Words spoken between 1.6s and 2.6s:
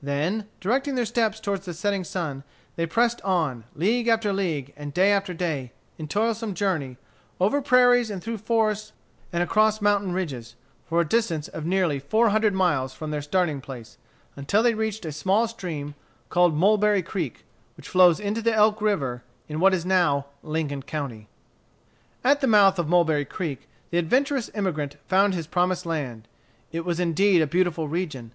the setting sun,